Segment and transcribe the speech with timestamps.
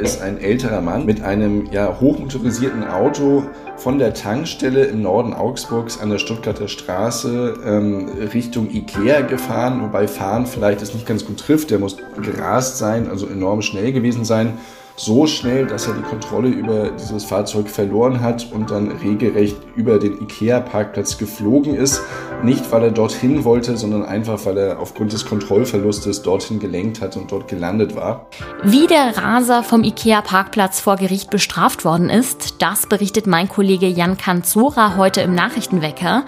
[0.00, 3.44] ist ein älterer Mann mit einem ja, hochmotorisierten Auto
[3.76, 10.08] von der Tankstelle im Norden Augsburgs an der Stuttgarter Straße ähm, Richtung Ikea gefahren, wobei
[10.08, 11.70] fahren vielleicht es nicht ganz gut trifft.
[11.70, 14.58] Der muss gerast sein, also enorm schnell gewesen sein
[15.00, 19.98] so schnell, dass er die Kontrolle über dieses Fahrzeug verloren hat und dann regelrecht über
[19.98, 22.02] den IKEA-Parkplatz geflogen ist.
[22.42, 27.16] Nicht, weil er dorthin wollte, sondern einfach, weil er aufgrund des Kontrollverlustes dorthin gelenkt hat
[27.16, 28.26] und dort gelandet war.
[28.62, 34.16] Wie der Raser vom IKEA-Parkplatz vor Gericht bestraft worden ist, das berichtet mein Kollege Jan
[34.16, 36.24] Kanzora heute im Nachrichtenwecker.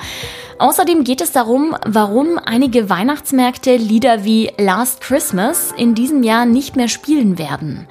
[0.58, 6.76] Außerdem geht es darum, warum einige Weihnachtsmärkte Lieder wie Last Christmas in diesem Jahr nicht
[6.76, 7.88] mehr spielen werden.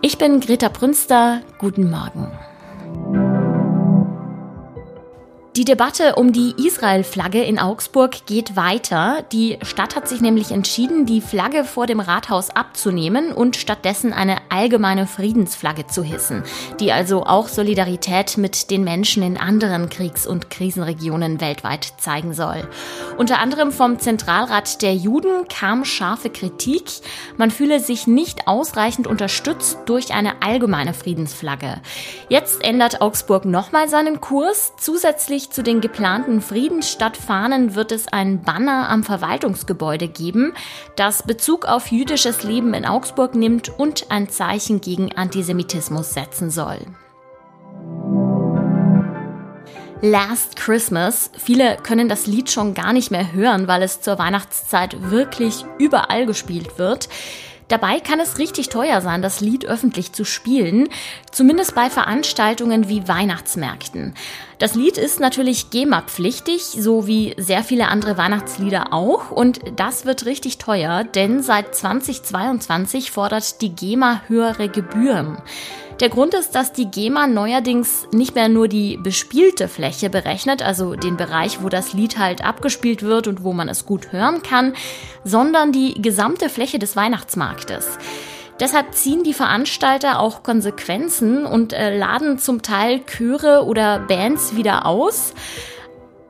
[0.00, 1.42] Ich bin Greta Brünster.
[1.58, 2.28] Guten Morgen.
[5.58, 9.24] Die Debatte um die Israel-Flagge in Augsburg geht weiter.
[9.32, 14.36] Die Stadt hat sich nämlich entschieden, die Flagge vor dem Rathaus abzunehmen und stattdessen eine
[14.50, 16.44] allgemeine Friedensflagge zu hissen,
[16.78, 22.68] die also auch Solidarität mit den Menschen in anderen Kriegs- und Krisenregionen weltweit zeigen soll.
[23.16, 26.84] Unter anderem vom Zentralrat der Juden kam scharfe Kritik.
[27.36, 31.80] Man fühle sich nicht ausreichend unterstützt durch eine allgemeine Friedensflagge.
[32.28, 34.74] Jetzt ändert Augsburg nochmal seinen Kurs.
[34.78, 40.52] Zusätzlich zu den geplanten Friedensstadtfahnen wird es ein Banner am Verwaltungsgebäude geben,
[40.96, 46.78] das Bezug auf jüdisches Leben in Augsburg nimmt und ein Zeichen gegen Antisemitismus setzen soll.
[50.00, 51.32] Last Christmas.
[51.36, 56.24] Viele können das Lied schon gar nicht mehr hören, weil es zur Weihnachtszeit wirklich überall
[56.24, 57.08] gespielt wird.
[57.68, 60.88] Dabei kann es richtig teuer sein, das Lied öffentlich zu spielen,
[61.30, 64.14] zumindest bei Veranstaltungen wie Weihnachtsmärkten.
[64.58, 70.24] Das Lied ist natürlich GEMA-pflichtig, so wie sehr viele andere Weihnachtslieder auch, und das wird
[70.24, 75.38] richtig teuer, denn seit 2022 fordert die GEMA höhere Gebühren.
[76.00, 80.94] Der Grund ist, dass die GEMA neuerdings nicht mehr nur die bespielte Fläche berechnet, also
[80.94, 84.74] den Bereich, wo das Lied halt abgespielt wird und wo man es gut hören kann,
[85.24, 87.98] sondern die gesamte Fläche des Weihnachtsmarktes.
[88.60, 94.86] Deshalb ziehen die Veranstalter auch Konsequenzen und äh, laden zum Teil Chöre oder Bands wieder
[94.86, 95.32] aus.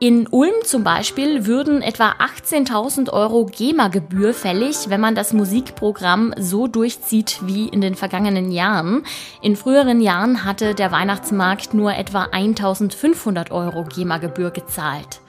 [0.01, 6.67] In Ulm zum Beispiel würden etwa 18.000 Euro GEMA-Gebühr fällig, wenn man das Musikprogramm so
[6.67, 9.03] durchzieht wie in den vergangenen Jahren.
[9.41, 15.19] In früheren Jahren hatte der Weihnachtsmarkt nur etwa 1.500 Euro GEMA-Gebühr gezahlt.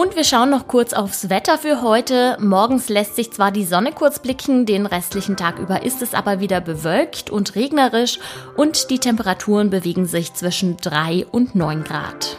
[0.00, 2.38] Und wir schauen noch kurz aufs Wetter für heute.
[2.40, 6.40] Morgens lässt sich zwar die Sonne kurz blicken, den restlichen Tag über ist es aber
[6.40, 8.18] wieder bewölkt und regnerisch
[8.56, 12.38] und die Temperaturen bewegen sich zwischen 3 und 9 Grad.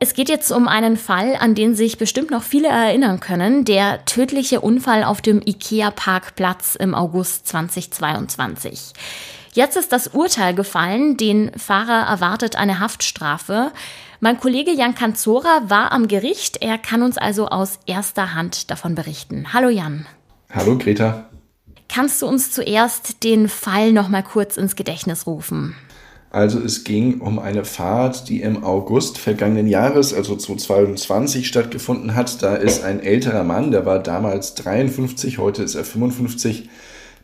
[0.00, 4.04] Es geht jetzt um einen Fall, an den sich bestimmt noch viele erinnern können, der
[4.04, 8.94] tödliche Unfall auf dem IKEA-Parkplatz im August 2022.
[9.56, 13.72] Jetzt ist das Urteil gefallen, den Fahrer erwartet eine Haftstrafe.
[14.20, 16.58] Mein Kollege Jan Kanzora war am Gericht.
[16.60, 19.54] Er kann uns also aus erster Hand davon berichten.
[19.54, 20.04] Hallo Jan.
[20.52, 21.30] Hallo Greta.
[21.88, 25.74] Kannst du uns zuerst den Fall noch mal kurz ins Gedächtnis rufen?
[26.28, 32.42] Also es ging um eine Fahrt, die im August vergangenen Jahres, also 2022, stattgefunden hat.
[32.42, 36.68] Da ist ein älterer Mann, der war damals 53, heute ist er 55,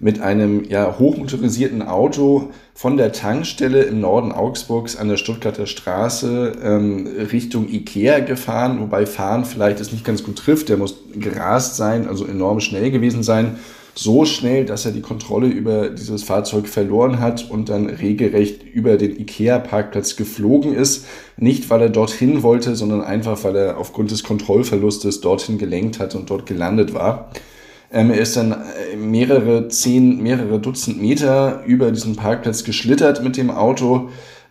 [0.03, 6.55] mit einem ja, hochmotorisierten Auto von der Tankstelle im Norden Augsburgs an der Stuttgarter Straße
[6.61, 10.69] ähm, Richtung Ikea gefahren, wobei fahren vielleicht es nicht ganz gut trifft.
[10.69, 13.61] Der muss gerast sein, also enorm schnell gewesen sein.
[13.95, 18.97] So schnell, dass er die Kontrolle über dieses Fahrzeug verloren hat und dann regelrecht über
[18.97, 21.05] den Ikea-Parkplatz geflogen ist.
[21.37, 26.17] Nicht, weil er dorthin wollte, sondern einfach, weil er aufgrund des Kontrollverlustes dorthin gelenkt hat
[26.17, 27.31] und dort gelandet war.
[27.93, 33.37] Ähm, er ist dann äh, mehrere zehn, mehrere Dutzend Meter über diesen Parkplatz geschlittert mit
[33.37, 34.09] dem Auto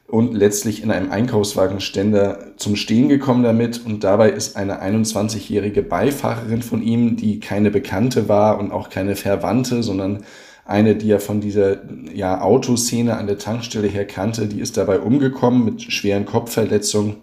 [0.08, 3.84] und letztlich in einem Einkaufswagenständer zum Stehen gekommen damit.
[3.84, 9.16] Und dabei ist eine 21-jährige Beifahrerin von ihm, die keine Bekannte war und auch keine
[9.16, 10.24] Verwandte, sondern
[10.66, 11.78] eine, die er von dieser
[12.14, 17.16] ja, Autoszene an der Tankstelle her kannte, die ist dabei umgekommen mit schweren Kopfverletzungen.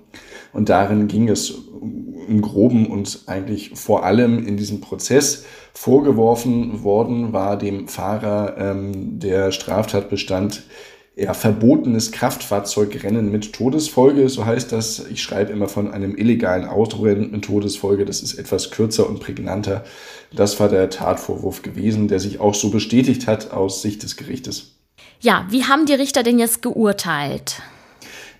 [0.52, 1.54] Und darin ging es
[2.28, 5.44] im Groben und eigentlich vor allem in diesem Prozess.
[5.72, 10.62] Vorgeworfen worden war dem Fahrer ähm, der Straftatbestand
[11.18, 15.04] ja, verbotenes Kraftfahrzeugrennen mit Todesfolge, so heißt das.
[15.10, 19.84] Ich schreibe immer von einem illegalen Autorennen mit Todesfolge, das ist etwas kürzer und prägnanter.
[20.32, 24.76] Das war der Tatvorwurf gewesen, der sich auch so bestätigt hat aus Sicht des Gerichtes.
[25.20, 27.62] Ja, wie haben die Richter denn jetzt geurteilt?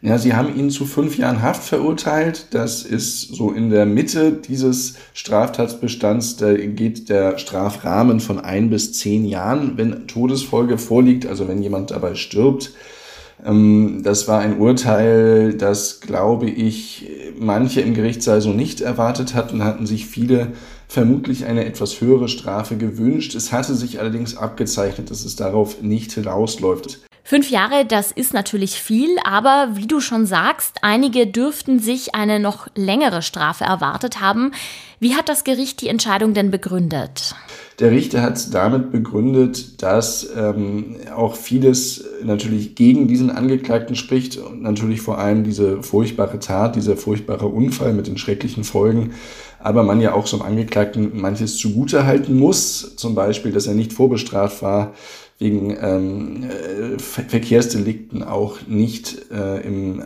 [0.00, 2.46] Ja, sie haben ihn zu fünf Jahren Haft verurteilt.
[2.52, 6.36] Das ist so in der Mitte dieses Straftatsbestands.
[6.36, 11.90] Da geht der Strafrahmen von ein bis zehn Jahren, wenn Todesfolge vorliegt, also wenn jemand
[11.90, 12.72] dabei stirbt.
[13.44, 19.64] Ähm, das war ein Urteil, das, glaube ich, manche im Gerichtssaal so nicht erwartet hatten,
[19.64, 20.52] hatten sich viele
[20.86, 23.34] vermutlich eine etwas höhere Strafe gewünscht.
[23.34, 27.00] Es hatte sich allerdings abgezeichnet, dass es darauf nicht hinausläuft.
[27.28, 32.40] Fünf Jahre, das ist natürlich viel, aber wie du schon sagst, einige dürften sich eine
[32.40, 34.52] noch längere Strafe erwartet haben.
[34.98, 37.34] Wie hat das Gericht die Entscheidung denn begründet?
[37.80, 44.62] Der Richter hat damit begründet, dass ähm, auch vieles natürlich gegen diesen Angeklagten spricht und
[44.62, 49.12] natürlich vor allem diese furchtbare Tat, dieser furchtbare Unfall mit den schrecklichen Folgen,
[49.58, 53.92] aber man ja auch so einem Angeklagten manches zugutehalten muss, zum Beispiel, dass er nicht
[53.92, 54.94] vorbestraft war,
[55.38, 60.04] wegen ähm, äh, Verkehrsdelikten auch nicht äh, im, äh,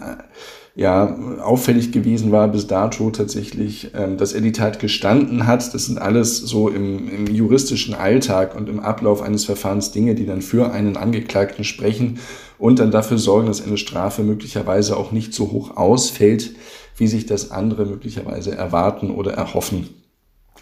[0.74, 5.74] ja, auffällig gewesen war bis dato tatsächlich, ähm, dass er die Tat gestanden hat.
[5.74, 10.26] Das sind alles so im, im juristischen Alltag und im Ablauf eines Verfahrens Dinge, die
[10.26, 12.18] dann für einen Angeklagten sprechen
[12.58, 16.54] und dann dafür sorgen, dass eine Strafe möglicherweise auch nicht so hoch ausfällt,
[16.96, 20.01] wie sich das andere möglicherweise erwarten oder erhoffen.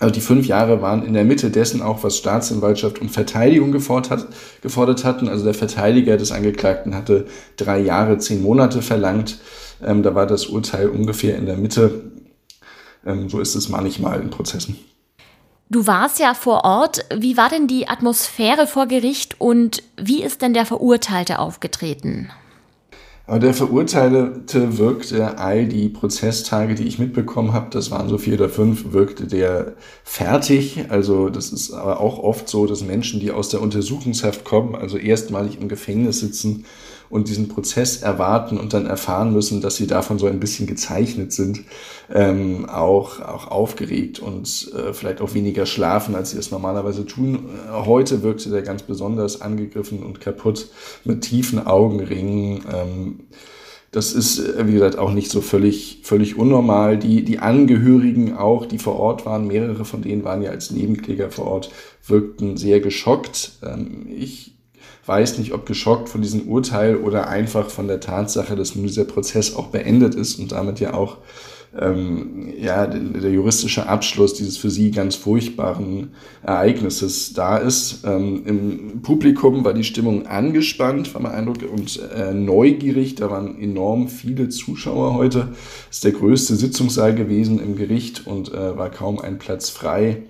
[0.01, 4.11] Also die fünf Jahre waren in der Mitte dessen auch, was Staatsanwaltschaft und Verteidigung gefordert,
[4.11, 4.29] hat,
[4.63, 5.29] gefordert hatten.
[5.29, 7.27] Also der Verteidiger des Angeklagten hatte
[7.59, 9.39] drei Jahre, zehn Monate verlangt.
[9.85, 12.13] Ähm, da war das Urteil ungefähr in der Mitte.
[13.05, 14.79] Ähm, so ist es manchmal in Prozessen.
[15.69, 17.05] Du warst ja vor Ort.
[17.15, 22.31] Wie war denn die Atmosphäre vor Gericht und wie ist denn der Verurteilte aufgetreten?
[23.31, 24.43] Aber der Verurteilte
[24.77, 29.29] wirkte all die Prozesstage, die ich mitbekommen habe, das waren so vier oder fünf, wirkte
[29.29, 30.87] der fertig.
[30.89, 34.97] Also das ist aber auch oft so, dass Menschen, die aus der Untersuchungshaft kommen, also
[34.97, 36.65] erstmalig im Gefängnis sitzen
[37.11, 41.33] und diesen Prozess erwarten und dann erfahren müssen, dass sie davon so ein bisschen gezeichnet
[41.33, 41.65] sind,
[42.09, 47.51] ähm, auch, auch aufgeregt und äh, vielleicht auch weniger schlafen, als sie es normalerweise tun.
[47.69, 50.69] Äh, heute wirkte der ganz besonders angegriffen und kaputt
[51.05, 52.65] mit tiefen Augenringen.
[52.73, 53.21] Ähm,
[53.91, 56.97] das ist, äh, wie gesagt, auch nicht so völlig, völlig unnormal.
[56.97, 61.31] Die, die Angehörigen auch, die vor Ort waren, mehrere von denen waren ja als Nebenkläger
[61.31, 61.73] vor Ort,
[62.07, 63.59] wirkten sehr geschockt.
[63.65, 64.55] Ähm, ich
[65.07, 69.05] weiß nicht, ob geschockt von diesem Urteil oder einfach von der Tatsache, dass nun dieser
[69.05, 71.19] Prozess auch beendet ist und damit ja auch
[71.79, 76.11] ähm, ja, der juristische Abschluss dieses für sie ganz furchtbaren
[76.43, 78.05] Ereignisses da ist.
[78.05, 83.15] Ähm, Im Publikum war die Stimmung angespannt, war mein Eindruck, und äh, neugierig.
[83.15, 85.49] Da waren enorm viele Zuschauer heute.
[85.91, 90.23] Ist der größte Sitzungssaal gewesen im Gericht und äh, war kaum ein Platz frei.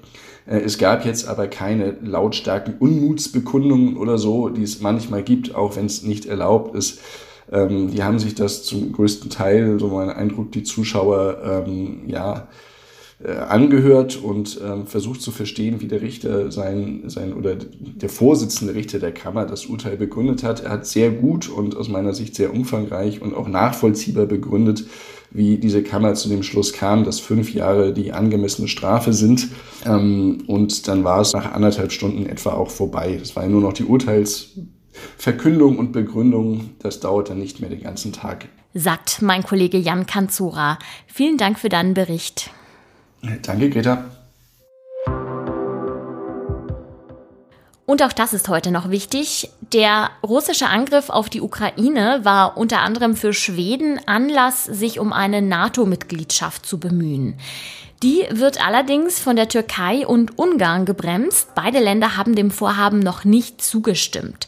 [0.46, 5.76] Äh, es gab jetzt aber keine lautstarken Unmutsbekundungen oder so, die es manchmal gibt, auch
[5.76, 7.00] wenn es nicht erlaubt ist.
[7.52, 12.48] Ähm, die haben sich das zum größten Teil, so mein Eindruck, die Zuschauer, ähm, ja,
[13.22, 18.74] äh, angehört und ähm, versucht zu verstehen, wie der Richter sein, sein oder der Vorsitzende
[18.74, 20.64] Richter der Kammer das Urteil begründet hat.
[20.64, 24.86] Er hat sehr gut und aus meiner Sicht sehr umfangreich und auch nachvollziehbar begründet,
[25.32, 29.48] wie diese Kammer zu dem Schluss kam, dass fünf Jahre die angemessene Strafe sind.
[29.84, 33.18] Ähm, und dann war es nach anderthalb Stunden etwa auch vorbei.
[33.18, 33.84] Das war ja nur noch die
[34.94, 36.70] Urteilsverkündung und Begründung.
[36.80, 38.48] Das dauert dann nicht mehr den ganzen Tag.
[38.74, 40.78] Sagt mein Kollege Jan Kanzura.
[41.06, 42.50] Vielen Dank für deinen Bericht.
[43.42, 44.04] Danke, Greta.
[47.86, 49.50] Und auch das ist heute noch wichtig.
[49.72, 55.42] Der russische Angriff auf die Ukraine war unter anderem für Schweden Anlass, sich um eine
[55.42, 57.36] NATO-Mitgliedschaft zu bemühen.
[58.02, 61.54] Die wird allerdings von der Türkei und Ungarn gebremst.
[61.54, 64.46] Beide Länder haben dem Vorhaben noch nicht zugestimmt.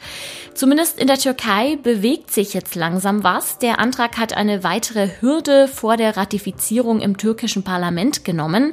[0.55, 3.59] Zumindest in der Türkei bewegt sich jetzt langsam was.
[3.59, 8.73] Der Antrag hat eine weitere Hürde vor der Ratifizierung im türkischen Parlament genommen.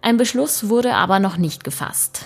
[0.00, 2.24] Ein Beschluss wurde aber noch nicht gefasst.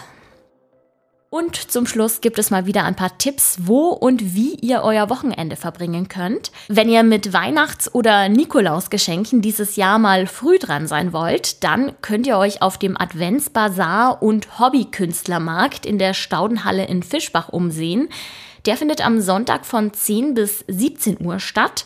[1.34, 5.10] Und zum Schluss gibt es mal wieder ein paar Tipps, wo und wie ihr euer
[5.10, 6.52] Wochenende verbringen könnt.
[6.68, 12.28] Wenn ihr mit Weihnachts- oder Nikolausgeschenken dieses Jahr mal früh dran sein wollt, dann könnt
[12.28, 18.10] ihr euch auf dem Adventsbazar und Hobbykünstlermarkt in der Staudenhalle in Fischbach umsehen.
[18.66, 21.84] Der findet am Sonntag von 10 bis 17 Uhr statt.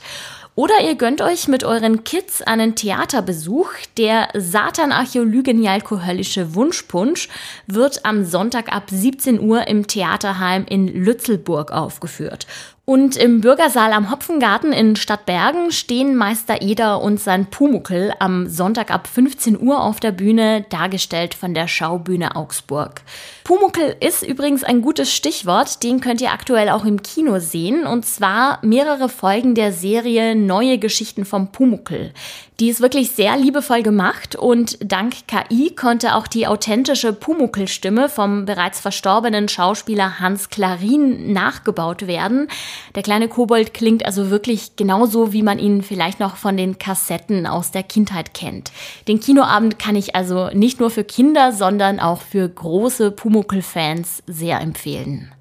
[0.58, 3.70] Oder ihr gönnt euch mit euren Kids einen Theaterbesuch.
[3.96, 7.28] Der Satan-Archäolygen-Jalko-Höllische Wunschpunsch
[7.68, 12.48] wird am Sonntag ab 17 Uhr im Theaterheim in Lützelburg aufgeführt.
[12.88, 18.90] Und im Bürgersaal am Hopfengarten in Stadtbergen stehen Meister Eder und sein Pumuckel am Sonntag
[18.90, 23.02] ab 15 Uhr auf der Bühne, dargestellt von der Schaubühne Augsburg.
[23.44, 28.06] Pumuckel ist übrigens ein gutes Stichwort, den könnt ihr aktuell auch im Kino sehen, und
[28.06, 32.14] zwar mehrere Folgen der Serie Neue Geschichten vom Pumuckel.
[32.60, 38.46] Die ist wirklich sehr liebevoll gemacht und dank KI konnte auch die authentische Pumuckel-Stimme vom
[38.46, 42.48] bereits verstorbenen Schauspieler Hans Klarin nachgebaut werden.
[42.96, 47.46] Der kleine Kobold klingt also wirklich genauso, wie man ihn vielleicht noch von den Kassetten
[47.46, 48.72] aus der Kindheit kennt.
[49.06, 54.58] Den Kinoabend kann ich also nicht nur für Kinder, sondern auch für große Pumuckel-Fans sehr
[54.60, 55.32] empfehlen.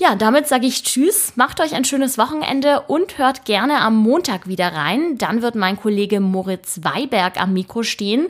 [0.00, 4.48] Ja, damit sage ich Tschüss, macht euch ein schönes Wochenende und hört gerne am Montag
[4.48, 5.18] wieder rein.
[5.18, 8.26] Dann wird mein Kollege Moritz Weiberg am Mikro stehen.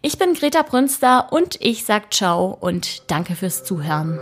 [0.00, 4.18] Ich bin Greta Brünster und ich sage Ciao und danke fürs Zuhören.